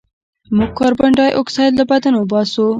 [0.57, 2.65] موږ کاربن ډای اکسایډ له بدن وباسو